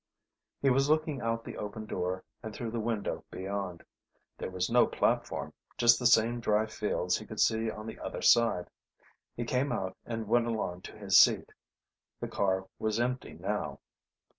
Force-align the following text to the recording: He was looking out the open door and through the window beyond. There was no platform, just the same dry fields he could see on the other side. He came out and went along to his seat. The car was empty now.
He 0.63 0.71
was 0.71 0.89
looking 0.89 1.21
out 1.21 1.43
the 1.43 1.57
open 1.59 1.85
door 1.85 2.23
and 2.41 2.55
through 2.55 2.71
the 2.71 2.79
window 2.79 3.23
beyond. 3.29 3.83
There 4.35 4.49
was 4.49 4.67
no 4.67 4.87
platform, 4.87 5.53
just 5.77 5.99
the 5.99 6.07
same 6.07 6.39
dry 6.39 6.65
fields 6.65 7.19
he 7.19 7.25
could 7.27 7.39
see 7.39 7.69
on 7.69 7.85
the 7.85 7.99
other 7.99 8.23
side. 8.23 8.71
He 9.37 9.43
came 9.43 9.71
out 9.71 9.95
and 10.03 10.27
went 10.27 10.47
along 10.47 10.81
to 10.89 10.97
his 10.97 11.19
seat. 11.19 11.51
The 12.19 12.27
car 12.27 12.65
was 12.79 12.99
empty 12.99 13.33
now. 13.33 13.79